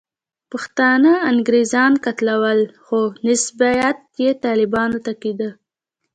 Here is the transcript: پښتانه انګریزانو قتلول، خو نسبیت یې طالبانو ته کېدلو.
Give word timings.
پښتانه 0.51 1.11
انګریزانو 1.31 2.01
قتلول، 2.05 2.59
خو 2.85 2.99
نسبیت 3.27 3.97
یې 4.21 4.31
طالبانو 4.45 4.97
ته 5.05 5.11
کېدلو. 5.21 5.51